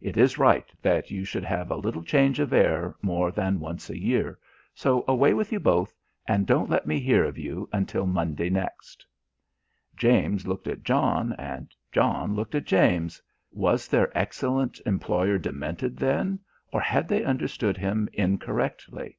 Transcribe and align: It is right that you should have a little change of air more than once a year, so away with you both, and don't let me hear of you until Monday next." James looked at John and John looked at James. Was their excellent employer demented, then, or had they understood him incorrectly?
It 0.00 0.16
is 0.16 0.38
right 0.38 0.72
that 0.82 1.10
you 1.10 1.24
should 1.24 1.42
have 1.42 1.68
a 1.68 1.74
little 1.76 2.04
change 2.04 2.38
of 2.38 2.52
air 2.52 2.94
more 3.02 3.32
than 3.32 3.58
once 3.58 3.90
a 3.90 3.98
year, 3.98 4.38
so 4.72 5.04
away 5.08 5.34
with 5.34 5.50
you 5.50 5.58
both, 5.58 5.92
and 6.28 6.46
don't 6.46 6.70
let 6.70 6.86
me 6.86 7.00
hear 7.00 7.24
of 7.24 7.36
you 7.38 7.68
until 7.72 8.06
Monday 8.06 8.48
next." 8.48 9.04
James 9.96 10.46
looked 10.46 10.68
at 10.68 10.84
John 10.84 11.32
and 11.32 11.74
John 11.90 12.36
looked 12.36 12.54
at 12.54 12.66
James. 12.66 13.20
Was 13.50 13.88
their 13.88 14.16
excellent 14.16 14.80
employer 14.86 15.38
demented, 15.38 15.96
then, 15.96 16.38
or 16.72 16.78
had 16.80 17.08
they 17.08 17.24
understood 17.24 17.76
him 17.76 18.08
incorrectly? 18.12 19.18